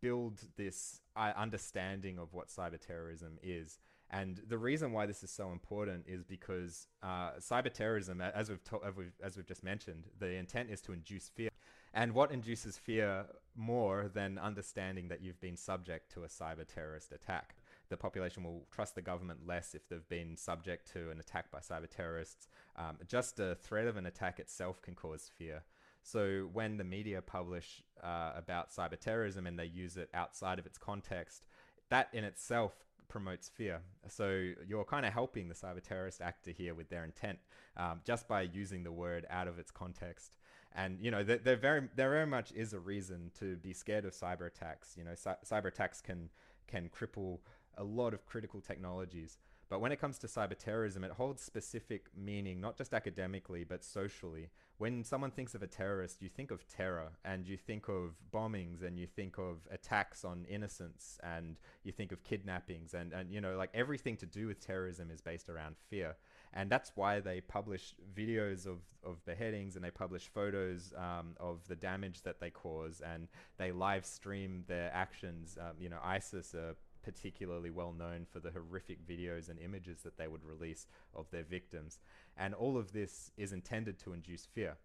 build 0.00 0.40
this 0.56 1.00
uh, 1.16 1.32
understanding 1.36 2.18
of 2.18 2.32
what 2.32 2.48
cyber 2.48 2.80
terrorism 2.80 3.38
is. 3.42 3.78
And 4.10 4.40
the 4.48 4.58
reason 4.58 4.92
why 4.92 5.06
this 5.06 5.22
is 5.22 5.30
so 5.30 5.52
important 5.52 6.04
is 6.08 6.24
because 6.24 6.88
uh, 7.02 7.32
cyber 7.38 7.72
terrorism, 7.72 8.20
as 8.20 8.48
we've, 8.48 8.62
to- 8.64 8.80
as 8.84 8.96
we've 8.96 9.12
as 9.22 9.36
we've 9.36 9.46
just 9.46 9.62
mentioned, 9.62 10.06
the 10.18 10.34
intent 10.34 10.70
is 10.70 10.80
to 10.82 10.92
induce 10.92 11.28
fear. 11.28 11.50
And 11.92 12.14
what 12.14 12.30
induces 12.30 12.78
fear 12.78 13.26
more 13.56 14.08
than 14.12 14.38
understanding 14.38 15.08
that 15.08 15.22
you've 15.22 15.40
been 15.40 15.56
subject 15.56 16.12
to 16.12 16.24
a 16.24 16.28
cyber 16.28 16.66
terrorist 16.66 17.12
attack? 17.12 17.56
The 17.88 17.96
population 17.96 18.44
will 18.44 18.66
trust 18.70 18.94
the 18.94 19.02
government 19.02 19.46
less 19.46 19.74
if 19.74 19.88
they've 19.88 20.08
been 20.08 20.36
subject 20.36 20.92
to 20.92 21.10
an 21.10 21.18
attack 21.18 21.50
by 21.50 21.58
cyber 21.58 21.90
terrorists. 21.90 22.46
Um, 22.76 22.98
just 23.08 23.36
the 23.36 23.56
threat 23.56 23.88
of 23.88 23.96
an 23.96 24.06
attack 24.06 24.38
itself 24.38 24.80
can 24.80 24.94
cause 24.94 25.30
fear. 25.36 25.64
So 26.02 26.48
when 26.52 26.76
the 26.76 26.84
media 26.84 27.20
publish 27.20 27.82
uh, 28.02 28.32
about 28.36 28.70
cyber 28.70 28.98
terrorism 28.98 29.46
and 29.46 29.58
they 29.58 29.66
use 29.66 29.96
it 29.96 30.08
outside 30.14 30.58
of 30.58 30.66
its 30.66 30.78
context, 30.78 31.46
that 31.90 32.08
in 32.12 32.22
itself 32.24 32.72
promotes 33.08 33.48
fear. 33.48 33.80
So 34.08 34.52
you're 34.66 34.84
kind 34.84 35.04
of 35.04 35.12
helping 35.12 35.48
the 35.48 35.54
cyber 35.54 35.82
terrorist 35.82 36.22
actor 36.22 36.52
here 36.52 36.74
with 36.74 36.88
their 36.88 37.04
intent 37.04 37.38
um, 37.76 38.00
just 38.06 38.28
by 38.28 38.42
using 38.42 38.84
the 38.84 38.92
word 38.92 39.26
out 39.28 39.48
of 39.48 39.58
its 39.58 39.72
context. 39.72 40.38
And 40.74 40.98
you 41.00 41.10
know, 41.10 41.22
there, 41.22 41.38
there 41.38 41.56
very 41.56 41.88
there 41.96 42.10
very 42.10 42.26
much 42.26 42.52
is 42.52 42.72
a 42.72 42.80
reason 42.80 43.30
to 43.38 43.56
be 43.56 43.72
scared 43.72 44.04
of 44.04 44.12
cyber 44.12 44.46
attacks. 44.46 44.94
You 44.96 45.04
know, 45.04 45.12
cyber 45.12 45.66
attacks 45.66 46.00
can 46.00 46.30
can 46.66 46.88
cripple 46.88 47.38
a 47.76 47.84
lot 47.84 48.14
of 48.14 48.26
critical 48.26 48.60
technologies. 48.60 49.38
But 49.70 49.80
when 49.80 49.92
it 49.92 50.00
comes 50.00 50.18
to 50.18 50.26
cyber 50.26 50.58
terrorism, 50.58 51.04
it 51.04 51.12
holds 51.12 51.42
specific 51.42 52.08
meaning, 52.16 52.60
not 52.60 52.76
just 52.76 52.92
academically, 52.92 53.62
but 53.62 53.84
socially. 53.84 54.50
When 54.78 55.04
someone 55.04 55.30
thinks 55.30 55.54
of 55.54 55.62
a 55.62 55.68
terrorist, 55.68 56.22
you 56.22 56.28
think 56.28 56.50
of 56.50 56.66
terror 56.66 57.12
and 57.24 57.46
you 57.46 57.56
think 57.56 57.88
of 57.88 58.16
bombings 58.34 58.82
and 58.82 58.98
you 58.98 59.06
think 59.06 59.38
of 59.38 59.68
attacks 59.70 60.24
on 60.24 60.44
innocents 60.50 61.20
and 61.22 61.56
you 61.84 61.92
think 61.92 62.10
of 62.10 62.24
kidnappings 62.24 62.94
and, 62.94 63.12
and 63.12 63.30
you 63.30 63.40
know, 63.40 63.56
like 63.56 63.70
everything 63.72 64.16
to 64.16 64.26
do 64.26 64.48
with 64.48 64.58
terrorism 64.58 65.08
is 65.08 65.20
based 65.20 65.48
around 65.48 65.76
fear. 65.88 66.16
And 66.52 66.70
that's 66.70 66.92
why 66.96 67.20
they 67.20 67.40
publish 67.40 67.94
videos 68.14 68.66
of, 68.66 68.78
of 69.04 69.24
beheadings 69.24 69.76
and 69.76 69.84
they 69.84 69.90
publish 69.90 70.28
photos 70.28 70.92
um, 70.96 71.34
of 71.38 71.66
the 71.68 71.76
damage 71.76 72.22
that 72.22 72.40
they 72.40 72.50
cause 72.50 73.00
and 73.00 73.28
they 73.56 73.70
live 73.70 74.04
stream 74.04 74.64
their 74.66 74.90
actions. 74.92 75.56
Um, 75.60 75.76
you 75.78 75.88
know, 75.88 76.00
ISIS 76.02 76.54
are 76.54 76.74
particularly 77.02 77.70
well 77.70 77.92
known 77.92 78.26
for 78.30 78.40
the 78.40 78.50
horrific 78.50 79.06
videos 79.06 79.48
and 79.48 79.58
images 79.58 80.02
that 80.02 80.18
they 80.18 80.28
would 80.28 80.44
release 80.44 80.86
of 81.14 81.30
their 81.30 81.44
victims. 81.44 81.98
And 82.36 82.54
all 82.54 82.76
of 82.76 82.92
this 82.92 83.30
is 83.36 83.52
intended 83.52 83.98
to 84.00 84.12
induce 84.12 84.46
fear. 84.46 84.76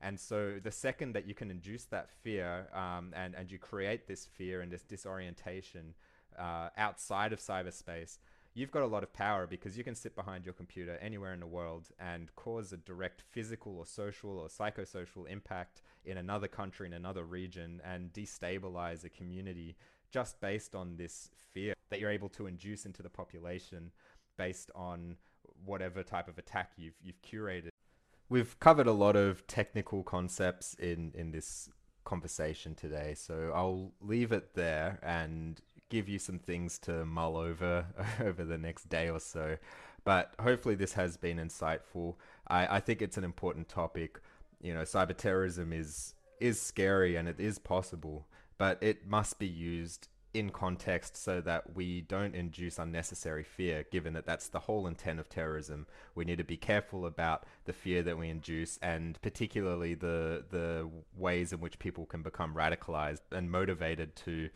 And 0.00 0.18
so 0.18 0.58
the 0.62 0.70
second 0.70 1.12
that 1.12 1.26
you 1.26 1.34
can 1.34 1.50
induce 1.50 1.84
that 1.86 2.08
fear 2.22 2.68
um, 2.74 3.12
and, 3.14 3.34
and 3.34 3.50
you 3.50 3.58
create 3.58 4.08
this 4.08 4.24
fear 4.24 4.62
and 4.62 4.72
this 4.72 4.82
disorientation 4.82 5.94
uh, 6.38 6.70
outside 6.78 7.32
of 7.32 7.38
cyberspace, 7.38 8.18
you've 8.54 8.70
got 8.70 8.82
a 8.82 8.86
lot 8.86 9.02
of 9.02 9.12
power 9.12 9.46
because 9.46 9.78
you 9.78 9.84
can 9.84 9.94
sit 9.94 10.14
behind 10.16 10.44
your 10.44 10.54
computer 10.54 10.98
anywhere 11.00 11.32
in 11.32 11.40
the 11.40 11.46
world 11.46 11.88
and 11.98 12.34
cause 12.36 12.72
a 12.72 12.76
direct 12.76 13.22
physical 13.30 13.78
or 13.78 13.86
social 13.86 14.38
or 14.38 14.48
psychosocial 14.48 15.28
impact 15.28 15.82
in 16.04 16.16
another 16.16 16.48
country, 16.48 16.86
in 16.86 16.92
another 16.92 17.24
region, 17.24 17.80
and 17.84 18.12
destabilize 18.12 19.04
a 19.04 19.08
community 19.08 19.76
just 20.10 20.40
based 20.40 20.74
on 20.74 20.96
this 20.96 21.30
fear 21.52 21.74
that 21.90 22.00
you're 22.00 22.10
able 22.10 22.28
to 22.28 22.46
induce 22.46 22.84
into 22.84 23.02
the 23.02 23.08
population 23.08 23.92
based 24.36 24.70
on 24.74 25.16
whatever 25.64 26.02
type 26.02 26.28
of 26.28 26.38
attack 26.38 26.72
you've 26.76 26.94
you've 27.02 27.20
curated. 27.22 27.68
We've 28.28 28.58
covered 28.60 28.86
a 28.86 28.92
lot 28.92 29.16
of 29.16 29.46
technical 29.46 30.02
concepts 30.02 30.74
in 30.74 31.12
in 31.14 31.30
this 31.30 31.68
conversation 32.04 32.74
today, 32.74 33.14
so 33.14 33.52
I'll 33.54 33.92
leave 34.00 34.32
it 34.32 34.54
there 34.54 34.98
and 35.02 35.60
give 35.90 36.08
you 36.08 36.18
some 36.18 36.38
things 36.38 36.78
to 36.78 37.04
mull 37.04 37.36
over 37.36 37.84
over 38.20 38.44
the 38.44 38.56
next 38.56 38.88
day 38.88 39.10
or 39.10 39.20
so. 39.20 39.58
But 40.04 40.34
hopefully, 40.40 40.76
this 40.76 40.94
has 40.94 41.18
been 41.18 41.36
insightful. 41.36 42.14
I, 42.48 42.76
I 42.76 42.80
think 42.80 43.02
it's 43.02 43.18
an 43.18 43.24
important 43.24 43.68
topic. 43.68 44.18
You 44.62 44.72
know, 44.72 44.82
cyber 44.82 45.16
terrorism 45.16 45.72
is 45.72 46.14
is 46.40 46.60
scary 46.60 47.16
and 47.16 47.28
it 47.28 47.38
is 47.38 47.58
possible, 47.58 48.26
but 48.56 48.82
it 48.82 49.06
must 49.06 49.38
be 49.38 49.46
used 49.46 50.08
in 50.32 50.50
context 50.50 51.16
so 51.16 51.40
that 51.40 51.74
we 51.74 52.02
don't 52.02 52.34
induce 52.34 52.78
unnecessary 52.78 53.42
fear, 53.42 53.84
given 53.90 54.12
that 54.12 54.26
that's 54.26 54.48
the 54.48 54.60
whole 54.60 54.86
intent 54.86 55.18
of 55.18 55.28
terrorism. 55.28 55.86
We 56.14 56.24
need 56.24 56.38
to 56.38 56.44
be 56.44 56.56
careful 56.56 57.04
about 57.06 57.44
the 57.64 57.72
fear 57.72 58.02
that 58.02 58.16
we 58.16 58.28
induce 58.28 58.78
and 58.78 59.20
particularly 59.22 59.94
the, 59.94 60.44
the 60.50 60.88
ways 61.16 61.52
in 61.52 61.60
which 61.60 61.78
people 61.78 62.06
can 62.06 62.22
become 62.22 62.54
radicalized 62.54 63.20
and 63.32 63.50
motivated 63.50 64.14
to 64.16 64.50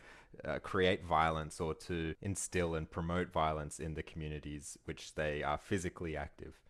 uh, 0.45 0.59
create 0.59 1.03
violence 1.03 1.59
or 1.59 1.73
to 1.73 2.15
instill 2.21 2.75
and 2.75 2.89
promote 2.89 3.31
violence 3.31 3.79
in 3.79 3.93
the 3.93 4.03
communities 4.03 4.77
which 4.85 5.15
they 5.15 5.43
are 5.43 5.57
physically 5.57 6.15
active. 6.15 6.61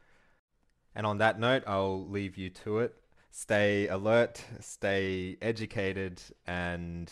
And 0.95 1.05
on 1.05 1.17
that 1.19 1.39
note, 1.39 1.63
I'll 1.67 2.07
leave 2.07 2.37
you 2.37 2.49
to 2.49 2.79
it. 2.79 2.95
Stay 3.29 3.87
alert, 3.89 4.41
stay 4.61 5.37
educated, 5.41 6.21
and 6.47 7.11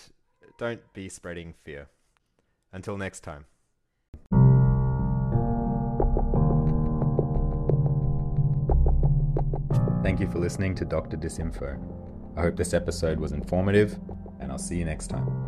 don't 0.58 0.82
be 0.94 1.10
spreading 1.10 1.54
fear. 1.64 1.88
Until 2.72 2.98
next 2.98 3.22
time. 3.22 3.46
Thank 10.04 10.20
you 10.20 10.30
for 10.30 10.40
listening 10.40 10.76
to 10.76 10.86
Dr. 10.86 11.18
Disinfo. 11.18 11.80
I 12.36 12.42
hope 12.42 12.56
this 12.56 12.74
episode 12.74 13.20
was 13.20 13.32
informative, 13.32 14.00
and 14.40 14.52
I'll 14.52 14.58
see 14.58 14.78
you 14.78 14.86
next 14.86 15.08
time. 15.08 15.43